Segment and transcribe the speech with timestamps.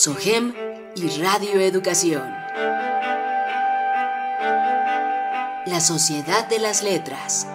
[0.00, 0.54] SOGEM
[0.94, 2.22] y Radio Educación.
[5.66, 7.48] La Sociedad de las Letras.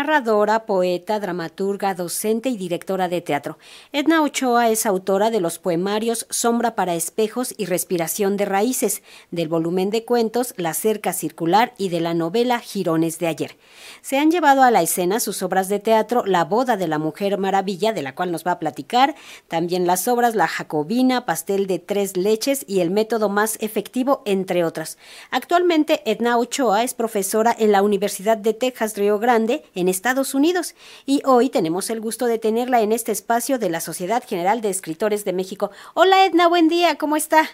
[0.00, 3.58] Narradora, poeta, dramaturga, docente y directora de teatro.
[3.92, 9.48] Edna Ochoa es autora de los poemarios Sombra para espejos y Respiración de raíces, del
[9.48, 13.58] volumen de cuentos La cerca circular y de la novela Girones de ayer.
[14.00, 17.36] Se han llevado a la escena sus obras de teatro La boda de la mujer
[17.36, 19.14] maravilla, de la cual nos va a platicar,
[19.48, 24.64] también las obras La jacobina, Pastel de tres leches y El método más efectivo, entre
[24.64, 24.96] otras.
[25.30, 30.74] Actualmente Edna Ochoa es profesora en la Universidad de Texas Río Grande, en Estados Unidos
[31.04, 34.70] y hoy tenemos el gusto de tenerla en este espacio de la Sociedad General de
[34.70, 35.70] Escritores de México.
[35.94, 37.50] Hola Edna, buen día, ¿cómo está?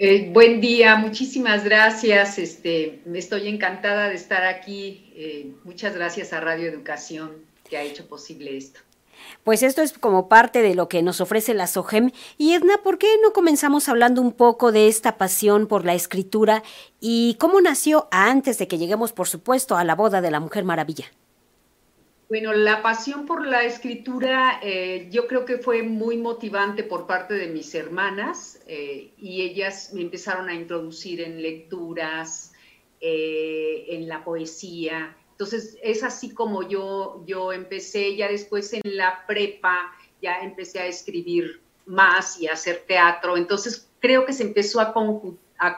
[0.00, 2.38] Eh, buen día, muchísimas gracias.
[2.38, 5.12] Este, estoy encantada de estar aquí.
[5.16, 7.32] Eh, muchas gracias a Radio Educación
[7.68, 8.80] que ha hecho posible esto.
[9.44, 12.10] Pues esto es como parte de lo que nos ofrece la SOGEM.
[12.36, 16.62] Y Edna, ¿por qué no comenzamos hablando un poco de esta pasión por la escritura
[17.00, 20.64] y cómo nació antes de que lleguemos, por supuesto, a la boda de la Mujer
[20.64, 21.06] Maravilla?
[22.28, 27.32] Bueno, la pasión por la escritura eh, yo creo que fue muy motivante por parte
[27.32, 32.52] de mis hermanas eh, y ellas me empezaron a introducir en lecturas,
[33.00, 39.24] eh, en la poesía, entonces, es así como yo, yo empecé, ya después en la
[39.24, 43.36] prepa, ya empecé a escribir más y a hacer teatro.
[43.36, 44.92] Entonces, creo que se empezó a,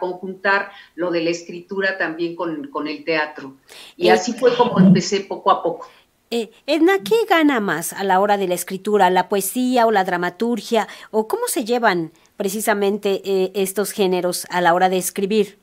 [0.01, 3.57] conjuntar lo de la escritura también con, el teatro.
[3.99, 5.87] Y eh, así fue como empecé poco a poco.
[6.31, 10.05] Eh, Edna, ¿qué gana más a la hora de la escritura, la poesía o la
[10.05, 10.89] dramaturgia?
[11.11, 15.60] ¿O cómo se llevan precisamente eh, estos géneros a la hora de escribir?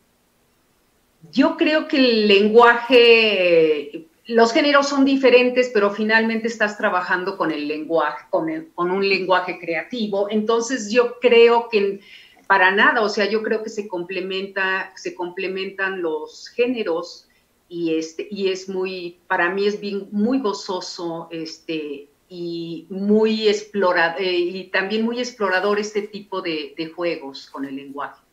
[1.31, 7.67] Yo creo que el lenguaje, los géneros son diferentes, pero finalmente estás trabajando con el
[7.67, 10.27] lenguaje, con, con un lenguaje creativo.
[10.29, 11.99] Entonces yo creo que
[12.47, 17.27] para nada, o sea, yo creo que se complementa, se complementan los géneros
[17.69, 19.79] y este y es muy, para mí es
[20.11, 27.49] muy gozoso este y muy explorador eh, y también muy explorador este tipo de juegos
[27.49, 28.26] con el lenguaje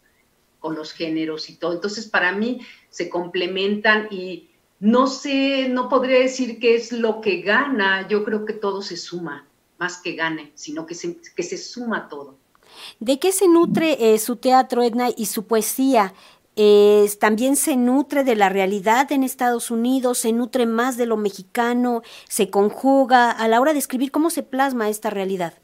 [0.64, 1.74] con los géneros y todo.
[1.74, 4.48] Entonces, para mí se complementan y
[4.80, 8.08] no sé, no podría decir qué es lo que gana.
[8.08, 12.08] Yo creo que todo se suma, más que gane, sino que se, que se suma
[12.08, 12.38] todo.
[12.98, 16.14] ¿De qué se nutre eh, su teatro, Edna, y su poesía?
[17.18, 22.02] también se nutre de la realidad en Estados Unidos, se nutre más de lo mexicano,
[22.28, 25.54] se conjuga a la hora de escribir, ¿cómo se plasma esta realidad?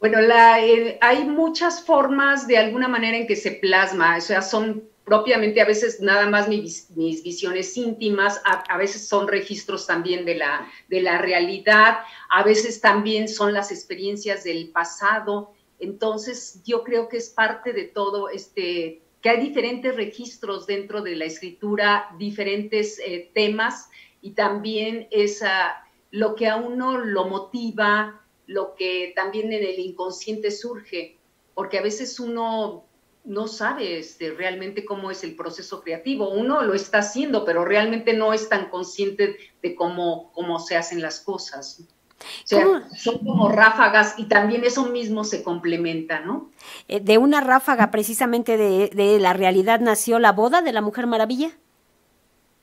[0.00, 4.88] Bueno, la, hay muchas formas de alguna manera en que se plasma, o sea, son
[5.08, 10.70] propiamente a veces nada más mis, visiones íntimas, a, veces son registros también de la,
[10.88, 11.98] de la realidad,
[12.30, 15.52] a veces también son las experiencias del pasado.
[15.80, 21.16] Entonces, yo creo que es parte de todo este, que hay diferentes registros dentro de
[21.16, 23.88] la escritura, diferentes eh, temas
[24.20, 30.50] y también esa, lo que a uno lo motiva, lo que también en el inconsciente
[30.50, 31.18] surge,
[31.54, 32.86] porque a veces uno
[33.24, 36.30] no sabe este, realmente cómo es el proceso creativo.
[36.30, 41.02] Uno lo está haciendo, pero realmente no es tan consciente de cómo, cómo se hacen
[41.02, 41.82] las cosas.
[42.18, 46.50] O sea, son como ráfagas y también eso mismo se complementa, ¿no?
[46.88, 51.06] Eh, de una ráfaga precisamente de, de la realidad nació la boda de la Mujer
[51.06, 51.50] Maravilla.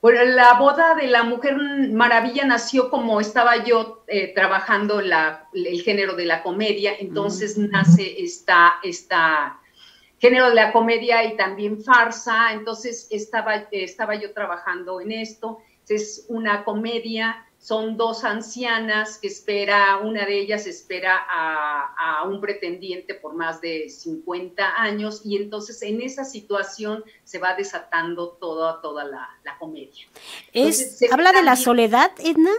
[0.06, 1.56] Bueno, la boda de la Mujer
[1.90, 8.74] Maravilla nació como estaba yo eh, trabajando el género de la comedia, entonces nace esta,
[8.84, 9.58] esta
[10.20, 15.58] género de la comedia y también farsa, entonces estaba, estaba yo trabajando en esto,
[15.88, 23.14] es una comedia son dos ancianas que espera, una de ellas espera a, un pretendiente
[23.14, 29.04] por más de 50 años y entonces en esa situación se va desatando toda, toda
[29.04, 29.28] la,
[29.58, 30.06] comedia.
[30.52, 32.52] Es, ¿Habla de la soledad, Edna?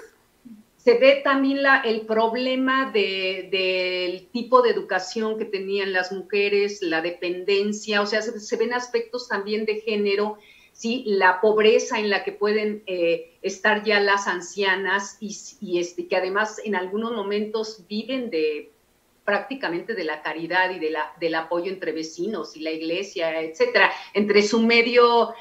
[0.76, 7.02] Se ve también la, el problema del tipo de educación que tenían las mujeres, la
[7.02, 10.38] dependencia, o sea, se ven aspectos también de género
[10.78, 11.04] ¿sí?
[11.08, 16.62] la pobreza en la que pueden eh, estar ya las ancianas y, este, que además
[16.64, 18.72] en algunos momentos viven de
[19.26, 23.92] prácticamente de la caridad y de la, del apoyo entre vecinos y la iglesia, etcétera,
[24.14, 25.34] entre su medio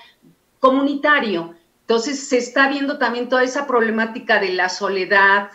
[0.58, 1.54] comunitario.
[1.82, 5.50] Entonces se está viendo también toda esa problemática de la soledad,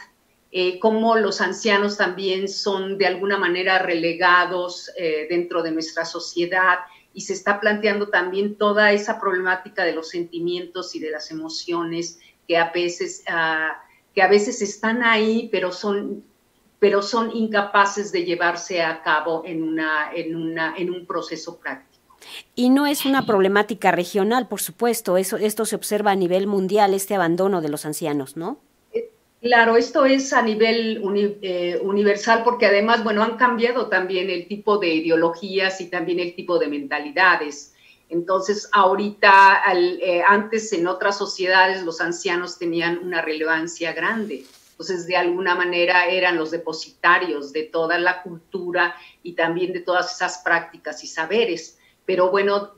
[0.51, 6.79] eh, cómo los ancianos también son de alguna manera relegados eh, dentro de nuestra sociedad
[7.13, 12.19] y se está planteando también toda esa problemática de los sentimientos y de las emociones
[12.47, 13.81] que a veces, ah,
[14.13, 16.23] que a veces están ahí, pero son,
[16.79, 21.91] pero son incapaces de llevarse a cabo en, una, en, una, en un proceso práctico.
[22.55, 26.93] Y no es una problemática regional, por supuesto, eso, esto se observa a nivel mundial,
[26.93, 28.59] este abandono de los ancianos, ¿no?
[29.41, 31.01] Claro, esto es a nivel
[31.41, 36.35] eh, universal porque además, bueno, han cambiado también el tipo de ideologías y también el
[36.35, 37.73] tipo de mentalidades.
[38.07, 44.45] Entonces, ahorita, eh, antes en otras sociedades los ancianos tenían una relevancia grande.
[44.71, 50.13] Entonces, de alguna manera eran los depositarios de toda la cultura y también de todas
[50.13, 51.79] esas prácticas y saberes.
[52.05, 52.75] Pero bueno,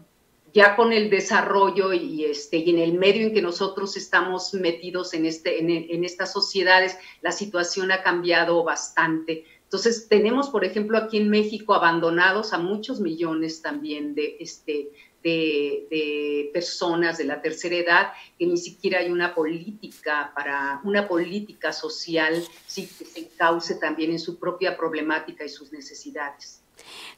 [0.53, 5.13] ya con el desarrollo y, este, y en el medio en que nosotros estamos metidos
[5.15, 9.45] en, este, en, estas sociedades, la situación ha cambiado bastante.
[9.63, 14.91] Entonces, tenemos, por ejemplo, aquí en México abandonados a muchos millones también de, este,
[15.23, 21.73] de, personas de la tercera edad, que ni siquiera hay una política para, una política
[21.73, 22.43] social
[22.75, 26.62] que se cause también en su propia problemática y sus necesidades.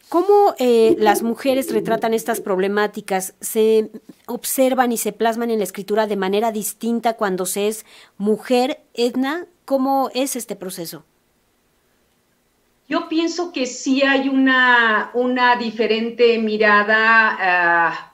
[0.10, 3.34] ¿Cómo eh, las mujeres retratan estas problemáticas?
[3.42, 3.90] ¿Se
[4.28, 7.86] observan y se plasman en la escritura de manera distinta cuando se es
[8.18, 9.48] mujer, Edna?
[9.66, 11.04] ¿Cómo es este proceso?
[12.88, 18.13] Yo pienso que sí hay una, una diferente mirada ah,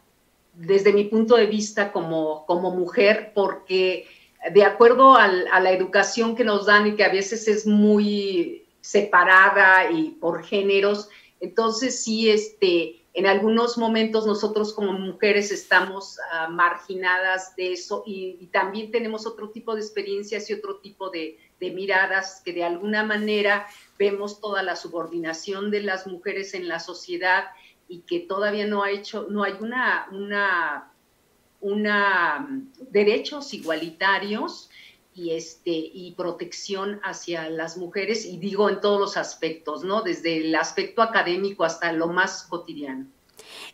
[0.53, 4.07] desde mi punto de vista como, como mujer, porque
[4.53, 9.91] de acuerdo a la educación que nos dan y que a veces es muy separada
[9.91, 11.09] y por géneros,
[11.41, 18.47] entonces, sí, este, en algunos momentos nosotros como mujeres estamos ah, marginadas de eso y,
[18.53, 23.67] también tenemos otro tipo de experiencias y otro tipo de, miradas que de alguna manera
[23.99, 27.51] vemos toda la subordinación de las mujeres en la sociedad
[27.87, 30.91] y que todavía no ha hecho, no hay una, una,
[31.59, 34.70] una mm, derechos igualitarios
[35.13, 40.01] y, este, y protección hacia las mujeres, y digo en todos los aspectos, ¿no?
[40.01, 43.05] Desde el aspecto académico hasta lo más cotidiano.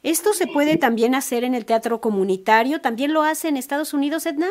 [0.03, 2.81] ¿Esto se puede también hacer en el teatro comunitario?
[2.81, 4.47] ¿También lo hace en Estados Unidos, Edna?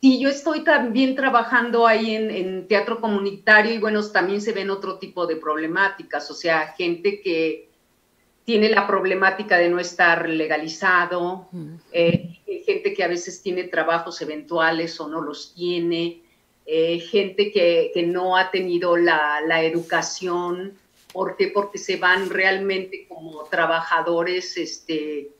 [0.00, 4.70] Sí, yo estoy también trabajando ahí en, en, teatro comunitario y bueno, también se ven
[4.70, 7.66] otro tipo de problemáticas, o sea, gente que
[8.46, 11.48] tiene la problemática de no estar legalizado,
[11.90, 12.35] eh,
[12.66, 16.22] gente que a veces tiene trabajos eventuales o no los tiene,
[16.66, 20.76] eh, gente que, no ha tenido la, educación,
[21.12, 21.48] ¿por qué?
[21.48, 25.30] Porque se van realmente como trabajadores este,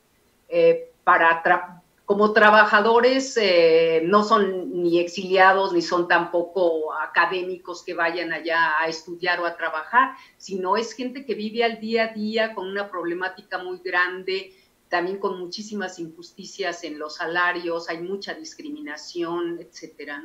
[0.48, 8.32] eh, para como trabajadores eh, no son ni exiliados ni son tampoco académicos que vayan
[8.32, 12.54] allá a estudiar o a trabajar, sino es gente que vive al día a día
[12.54, 14.52] con una problemática muy grande,
[14.88, 20.22] también con muchísimas injusticias en los salarios, hay mucha discriminación, etcétera.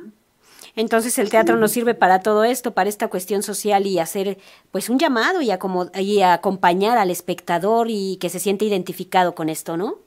[0.76, 4.38] Entonces el teatro nos sirve para todo esto, para esta cuestión social y hacer
[4.70, 5.50] pues un llamado y,
[6.00, 9.98] y acompañar al espectador y que se siente identificado con esto, ¿no?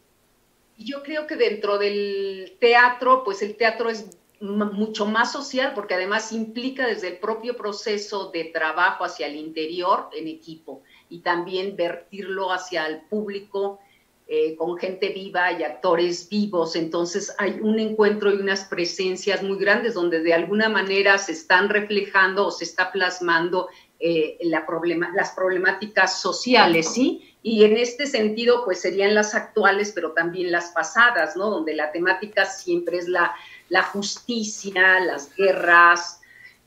[0.78, 6.31] Yo creo que dentro del teatro, pues el teatro es mucho más social porque además
[6.34, 12.51] implica desde el propio proceso de trabajo hacia el interior en equipo y también vertirlo
[12.51, 13.80] hacia el público
[14.27, 16.75] eh, con gente viva y actores vivos.
[16.75, 21.70] Entonces hay un encuentro y unas presencias muy grandes donde de alguna manera se están
[21.70, 27.36] reflejando o se está plasmando eh, la problema, las problemáticas sociales, ¿sí?
[27.44, 31.51] Y en este sentido, pues serían las actuales, pero también las pasadas, ¿no?
[31.51, 33.36] Donde la temática siempre es la,
[33.70, 36.22] la justicia, las guerras,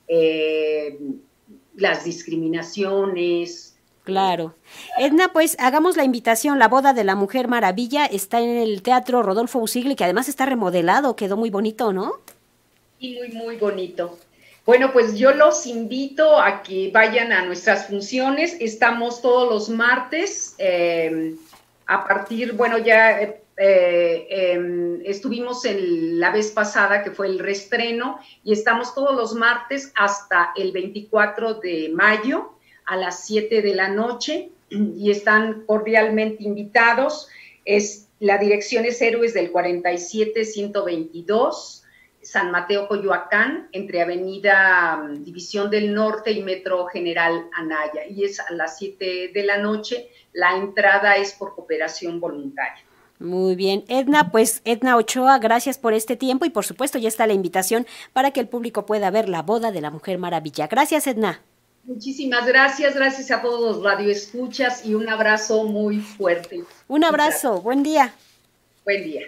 [0.06, 0.96] eh,
[1.74, 3.77] las discriminaciones,
[4.08, 4.54] Claro.
[4.96, 6.58] Edna, pues hagamos la invitación.
[6.58, 10.46] La boda de la Mujer Maravilla está en el Teatro Rodolfo Usigli, que además está
[10.46, 12.14] remodelado, quedó muy bonito, ¿no?
[12.98, 14.18] Y muy, muy bonito.
[14.64, 18.56] Bueno, pues yo los invito a que vayan a nuestras funciones.
[18.60, 21.34] Estamos todos los martes eh,
[21.84, 28.54] a partir, bueno, ya eh, em, estuvimos la vez pasada que fue el restreno y
[28.54, 32.54] estamos todos los martes hasta el 24 de mayo
[32.88, 37.28] a las 7 de la noche y están cordialmente invitados.
[37.64, 41.84] Es, la dirección es Héroes del 47-122,
[42.22, 48.04] San Mateo Coyoacán, entre Avenida mm, División del Norte y Metro General Anaya.
[48.08, 50.08] Y es a las 7 de la noche.
[50.32, 52.82] La entrada es por cooperación voluntaria.
[53.18, 57.26] Muy bien, Edna, pues Edna Ochoa, gracias por este tiempo y por supuesto ya está
[57.26, 60.68] la invitación para que el público pueda ver la boda de la Mujer Maravilla.
[60.68, 61.42] Gracias, Edna.
[61.88, 66.62] Muchísimas gracias, gracias a todos los radioescuchas y un abrazo muy fuerte.
[66.86, 68.12] Un abrazo, buen día.
[68.84, 69.22] Buen día.